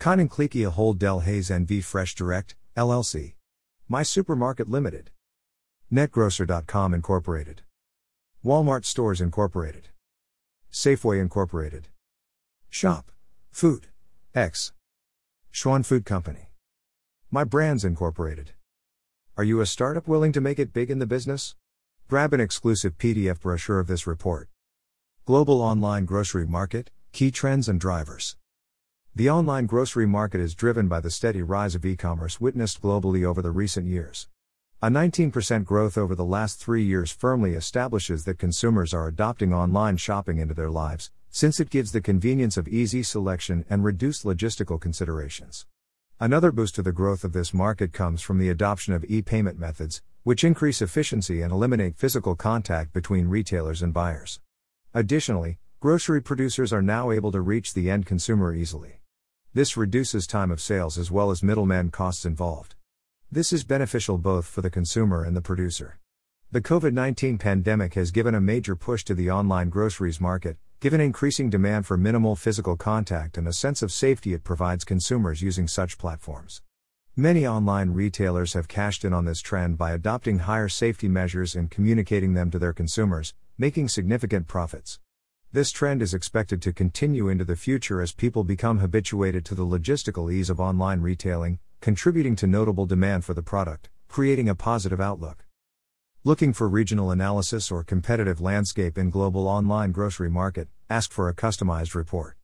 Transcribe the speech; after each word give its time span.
Koninklijke 0.00 0.68
Ahold 0.68 0.98
Delhaize 0.98 1.50
NV 1.50 1.84
Fresh 1.84 2.16
Direct, 2.16 2.56
LLC, 2.76 3.34
My 3.88 4.02
Supermarket 4.02 4.68
Limited, 4.68 5.10
NetGrocer.com 5.92 6.94
Incorporated, 6.94 7.62
Walmart 8.44 8.84
Stores 8.84 9.20
Incorporated, 9.20 9.88
Safeway 10.72 11.20
Incorporated. 11.20 11.86
Shop. 12.72 13.10
Food. 13.50 13.88
X. 14.32 14.72
Schwan 15.52 15.84
Food 15.84 16.04
Company. 16.04 16.50
My 17.28 17.42
Brands 17.42 17.84
Incorporated. 17.84 18.52
Are 19.36 19.42
you 19.42 19.60
a 19.60 19.66
startup 19.66 20.06
willing 20.06 20.30
to 20.30 20.40
make 20.40 20.60
it 20.60 20.72
big 20.72 20.88
in 20.88 21.00
the 21.00 21.06
business? 21.06 21.56
Grab 22.08 22.32
an 22.32 22.38
exclusive 22.38 22.96
PDF 22.96 23.40
brochure 23.40 23.80
of 23.80 23.88
this 23.88 24.06
report. 24.06 24.48
Global 25.24 25.60
Online 25.60 26.04
Grocery 26.04 26.46
Market 26.46 26.92
Key 27.10 27.32
Trends 27.32 27.68
and 27.68 27.80
Drivers. 27.80 28.36
The 29.16 29.28
online 29.28 29.66
grocery 29.66 30.06
market 30.06 30.40
is 30.40 30.54
driven 30.54 30.86
by 30.86 31.00
the 31.00 31.10
steady 31.10 31.42
rise 31.42 31.74
of 31.74 31.84
e 31.84 31.96
commerce 31.96 32.40
witnessed 32.40 32.80
globally 32.80 33.24
over 33.24 33.42
the 33.42 33.50
recent 33.50 33.88
years. 33.88 34.28
A 34.80 34.88
19% 34.88 35.64
growth 35.64 35.98
over 35.98 36.14
the 36.14 36.24
last 36.24 36.60
three 36.60 36.84
years 36.84 37.10
firmly 37.10 37.54
establishes 37.54 38.24
that 38.26 38.38
consumers 38.38 38.94
are 38.94 39.08
adopting 39.08 39.52
online 39.52 39.96
shopping 39.96 40.38
into 40.38 40.54
their 40.54 40.70
lives, 40.70 41.10
since 41.30 41.60
it 41.60 41.70
gives 41.70 41.92
the 41.92 42.00
convenience 42.00 42.56
of 42.56 42.66
easy 42.66 43.02
selection 43.02 43.64
and 43.70 43.84
reduced 43.84 44.24
logistical 44.24 44.80
considerations. 44.80 45.64
Another 46.18 46.50
boost 46.52 46.74
to 46.74 46.82
the 46.82 46.92
growth 46.92 47.24
of 47.24 47.32
this 47.32 47.54
market 47.54 47.92
comes 47.92 48.20
from 48.20 48.38
the 48.38 48.50
adoption 48.50 48.92
of 48.92 49.04
e 49.04 49.22
payment 49.22 49.58
methods, 49.58 50.02
which 50.22 50.44
increase 50.44 50.82
efficiency 50.82 51.40
and 51.40 51.52
eliminate 51.52 51.96
physical 51.96 52.34
contact 52.34 52.92
between 52.92 53.28
retailers 53.28 53.80
and 53.80 53.94
buyers. 53.94 54.40
Additionally, 54.92 55.58
grocery 55.78 56.20
producers 56.20 56.72
are 56.72 56.82
now 56.82 57.10
able 57.10 57.32
to 57.32 57.40
reach 57.40 57.72
the 57.72 57.88
end 57.88 58.04
consumer 58.04 58.54
easily. 58.54 59.00
This 59.54 59.76
reduces 59.76 60.26
time 60.26 60.50
of 60.50 60.60
sales 60.60 60.98
as 60.98 61.10
well 61.10 61.30
as 61.30 61.42
middleman 61.42 61.90
costs 61.90 62.26
involved. 62.26 62.74
This 63.32 63.52
is 63.52 63.64
beneficial 63.64 64.18
both 64.18 64.46
for 64.46 64.60
the 64.60 64.70
consumer 64.70 65.24
and 65.24 65.36
the 65.36 65.40
producer. 65.40 66.00
The 66.52 66.60
COVID 66.60 66.92
19 66.92 67.38
pandemic 67.38 67.94
has 67.94 68.10
given 68.10 68.34
a 68.34 68.40
major 68.40 68.74
push 68.74 69.04
to 69.04 69.14
the 69.14 69.30
online 69.30 69.70
groceries 69.70 70.20
market, 70.20 70.58
Given 70.80 71.02
increasing 71.02 71.50
demand 71.50 71.84
for 71.84 71.98
minimal 71.98 72.36
physical 72.36 72.74
contact 72.74 73.36
and 73.36 73.46
a 73.46 73.52
sense 73.52 73.82
of 73.82 73.92
safety 73.92 74.32
it 74.32 74.44
provides 74.44 74.82
consumers 74.82 75.42
using 75.42 75.68
such 75.68 75.98
platforms. 75.98 76.62
Many 77.14 77.46
online 77.46 77.90
retailers 77.90 78.54
have 78.54 78.66
cashed 78.66 79.04
in 79.04 79.12
on 79.12 79.26
this 79.26 79.42
trend 79.42 79.76
by 79.76 79.92
adopting 79.92 80.38
higher 80.38 80.70
safety 80.70 81.06
measures 81.06 81.54
and 81.54 81.70
communicating 81.70 82.32
them 82.32 82.50
to 82.50 82.58
their 82.58 82.72
consumers, 82.72 83.34
making 83.58 83.88
significant 83.88 84.46
profits. 84.46 84.98
This 85.52 85.70
trend 85.70 86.00
is 86.00 86.14
expected 86.14 86.62
to 86.62 86.72
continue 86.72 87.28
into 87.28 87.44
the 87.44 87.56
future 87.56 88.00
as 88.00 88.12
people 88.12 88.42
become 88.42 88.78
habituated 88.78 89.44
to 89.44 89.54
the 89.54 89.66
logistical 89.66 90.32
ease 90.32 90.48
of 90.48 90.60
online 90.60 91.02
retailing, 91.02 91.58
contributing 91.82 92.36
to 92.36 92.46
notable 92.46 92.86
demand 92.86 93.26
for 93.26 93.34
the 93.34 93.42
product, 93.42 93.90
creating 94.08 94.48
a 94.48 94.54
positive 94.54 94.98
outlook. 94.98 95.44
Looking 96.22 96.52
for 96.52 96.68
regional 96.68 97.10
analysis 97.12 97.70
or 97.70 97.82
competitive 97.82 98.42
landscape 98.42 98.98
in 98.98 99.08
global 99.08 99.48
online 99.48 99.90
grocery 99.90 100.28
market? 100.28 100.68
Ask 100.90 101.12
for 101.12 101.30
a 101.30 101.34
customized 101.34 101.94
report. 101.94 102.36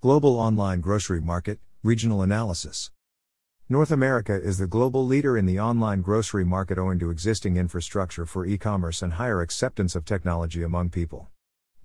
Global 0.00 0.36
online 0.36 0.80
grocery 0.80 1.20
market, 1.20 1.60
regional 1.84 2.20
analysis. 2.20 2.90
North 3.68 3.92
America 3.92 4.34
is 4.34 4.58
the 4.58 4.66
global 4.66 5.06
leader 5.06 5.38
in 5.38 5.46
the 5.46 5.60
online 5.60 6.02
grocery 6.02 6.44
market 6.44 6.78
owing 6.78 6.98
to 6.98 7.10
existing 7.10 7.56
infrastructure 7.56 8.26
for 8.26 8.44
e-commerce 8.44 9.02
and 9.02 9.12
higher 9.12 9.40
acceptance 9.40 9.94
of 9.94 10.04
technology 10.04 10.64
among 10.64 10.90
people. 10.90 11.28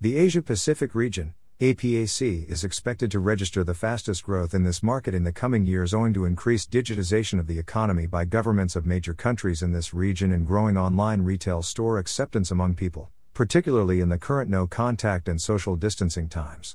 The 0.00 0.16
Asia 0.16 0.42
Pacific 0.42 0.92
region, 0.92 1.34
APAC 1.62 2.50
is 2.50 2.64
expected 2.64 3.08
to 3.12 3.20
register 3.20 3.62
the 3.62 3.72
fastest 3.72 4.24
growth 4.24 4.52
in 4.52 4.64
this 4.64 4.82
market 4.82 5.14
in 5.14 5.22
the 5.22 5.30
coming 5.30 5.64
years 5.64 5.94
owing 5.94 6.12
to 6.12 6.24
increased 6.24 6.72
digitization 6.72 7.38
of 7.38 7.46
the 7.46 7.56
economy 7.56 8.04
by 8.04 8.24
governments 8.24 8.74
of 8.74 8.84
major 8.84 9.14
countries 9.14 9.62
in 9.62 9.70
this 9.70 9.94
region 9.94 10.32
and 10.32 10.44
growing 10.44 10.76
online 10.76 11.22
retail 11.22 11.62
store 11.62 11.98
acceptance 11.98 12.50
among 12.50 12.74
people, 12.74 13.12
particularly 13.32 14.00
in 14.00 14.08
the 14.08 14.18
current 14.18 14.50
no 14.50 14.66
contact 14.66 15.28
and 15.28 15.40
social 15.40 15.76
distancing 15.76 16.28
times. 16.28 16.70